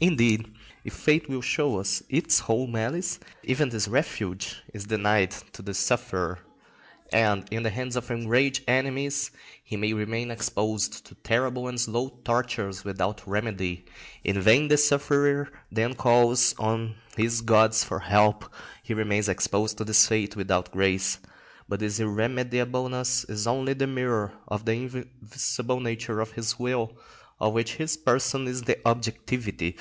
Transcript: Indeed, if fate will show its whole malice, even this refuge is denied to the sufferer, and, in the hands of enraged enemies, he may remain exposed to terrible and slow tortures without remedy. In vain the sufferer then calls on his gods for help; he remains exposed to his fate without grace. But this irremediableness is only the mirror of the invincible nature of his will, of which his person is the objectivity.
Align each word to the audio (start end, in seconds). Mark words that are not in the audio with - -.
Indeed, 0.00 0.54
if 0.82 0.94
fate 0.94 1.28
will 1.28 1.42
show 1.42 1.78
its 1.78 2.38
whole 2.38 2.66
malice, 2.66 3.20
even 3.42 3.68
this 3.68 3.86
refuge 3.86 4.62
is 4.72 4.84
denied 4.84 5.32
to 5.52 5.60
the 5.60 5.74
sufferer, 5.74 6.38
and, 7.12 7.46
in 7.50 7.64
the 7.64 7.68
hands 7.70 7.96
of 7.96 8.10
enraged 8.10 8.64
enemies, 8.66 9.30
he 9.62 9.76
may 9.76 9.92
remain 9.92 10.30
exposed 10.30 11.04
to 11.04 11.14
terrible 11.16 11.68
and 11.68 11.78
slow 11.78 12.16
tortures 12.24 12.82
without 12.82 13.28
remedy. 13.28 13.84
In 14.24 14.40
vain 14.40 14.68
the 14.68 14.78
sufferer 14.78 15.50
then 15.70 15.92
calls 15.94 16.54
on 16.58 16.94
his 17.18 17.42
gods 17.42 17.84
for 17.84 17.98
help; 17.98 18.50
he 18.82 18.94
remains 18.94 19.28
exposed 19.28 19.76
to 19.78 19.84
his 19.84 20.06
fate 20.06 20.34
without 20.34 20.72
grace. 20.72 21.18
But 21.68 21.80
this 21.80 22.00
irremediableness 22.00 23.28
is 23.28 23.46
only 23.46 23.74
the 23.74 23.86
mirror 23.86 24.32
of 24.48 24.64
the 24.64 24.72
invincible 24.72 25.80
nature 25.80 26.20
of 26.20 26.32
his 26.32 26.58
will, 26.58 26.96
of 27.38 27.52
which 27.54 27.74
his 27.74 27.96
person 27.98 28.46
is 28.48 28.62
the 28.62 28.78
objectivity. 28.86 29.76